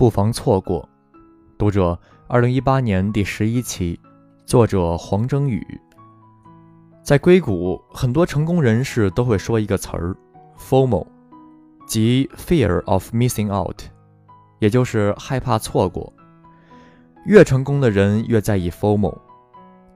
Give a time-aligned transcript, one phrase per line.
[0.00, 0.88] 不妨错过。
[1.58, 4.00] 读者，二零一八年第十一期，
[4.46, 5.62] 作者黄征宇。
[7.02, 10.16] 在硅谷，很多成功人士都会说一个词儿
[10.58, 11.06] ：FOMO，
[11.86, 13.82] 即 Fear of Missing Out，
[14.58, 16.10] 也就是害怕错过。
[17.26, 19.18] 越成功的人越在意 FOMO，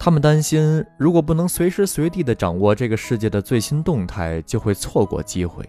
[0.00, 5.64] 他们担心如果不能随时随地地掌握这个世界的最新动态，就会错过机会。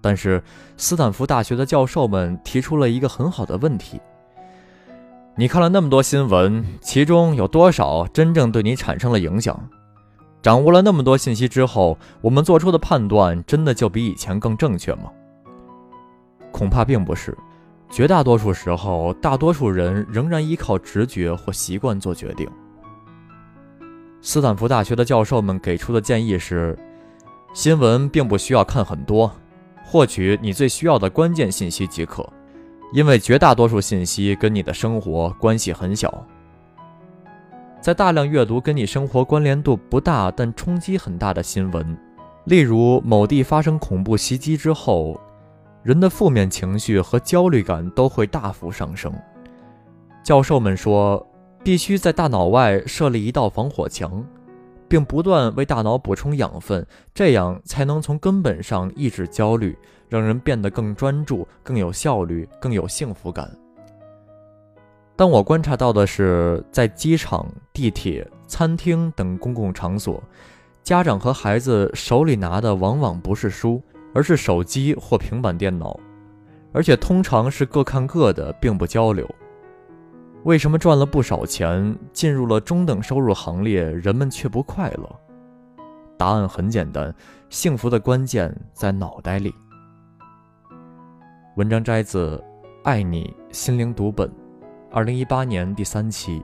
[0.00, 0.42] 但是，
[0.76, 4.00] 斯坦福大学的教授们提出了一个很好的问题：
[5.36, 9.68] 你看了那么多新闻，其中有多少真正对你产生了影响？
[10.40, 15.10] 掌握了那么多信息之后，我们做出的判断真的就比以前更正确吗？
[16.52, 17.36] 恐怕并不是。
[17.90, 22.48] 绝大多数时候，大多数人仍然依靠直觉或习惯做决定。
[24.20, 26.78] 斯坦福大学的教授们给出的建议是：
[27.54, 29.32] 新闻并不需要看很多，
[29.90, 32.28] 获取你最需要的关键信息即可，
[32.92, 36.26] 因为绝大多数信息跟你的生活关系很小。
[37.80, 41.96] 在大量阅读跟你生活关联度不大但冲击很大的新闻，
[42.44, 45.18] 例如某地发生恐怖袭击之后，
[45.82, 49.10] 人的负面情绪和焦虑感都会大幅上升。
[50.22, 51.26] 教授们说，
[51.64, 54.22] 必须在大脑外设立一道防火墙，
[54.88, 59.76] 并不断为大脑补充养分，这样才能从根本上抑制焦虑，
[60.08, 63.50] 让人变得更专注、更有效率、更有幸福感。
[65.14, 70.22] 但我观察到的是，在机场、地铁、餐厅等公共场所，
[70.82, 73.82] 家长和孩子手里拿的往往不是书，
[74.14, 75.98] 而是手机或平板电脑，
[76.72, 79.28] 而且通常是各看各的，并不交流。
[80.48, 85.06] 为什么赚了不少钱，进入了中等收入行列，人们却不快乐？
[86.16, 87.14] 答案很简单：
[87.50, 89.54] 幸福的关键在脑袋里。
[91.56, 92.42] 文章摘自
[92.82, 94.26] 《爱你心灵读本》。
[94.90, 96.42] 二零一八年第三期，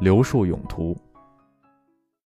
[0.00, 0.94] 刘树永图。